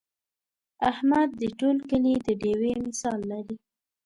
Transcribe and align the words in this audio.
احمد 0.91 1.29
د 1.41 1.43
ټول 1.59 1.77
کلي 1.89 2.13
د 2.25 2.27
ډېوې 2.41 2.73
مثال 2.85 3.19
لري. 3.31 3.55